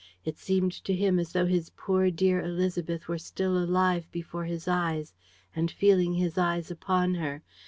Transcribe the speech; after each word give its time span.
It 0.25 0.39
seemed 0.39 0.71
to 0.85 0.95
him 0.95 1.19
as 1.19 1.31
though 1.33 1.45
his 1.45 1.69
poor 1.75 2.09
dear 2.09 2.41
Élisabeth 2.41 3.05
were 3.07 3.19
still 3.19 3.55
alive 3.55 4.11
before 4.11 4.45
his 4.45 4.67
eyes 4.67 5.13
and 5.55 5.69
feeling 5.69 6.13
his 6.15 6.39
eyes 6.39 6.71
upon 6.71 7.13
her. 7.13 7.43